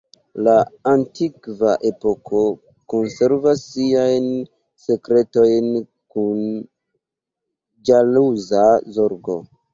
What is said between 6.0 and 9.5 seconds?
kun ĵaluza zorgo.